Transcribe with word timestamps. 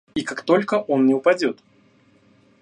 И 0.15 0.23
как 0.23 0.41
только 0.41 0.79
он 0.81 1.05
не 1.05 1.13
упадет. 1.13 1.59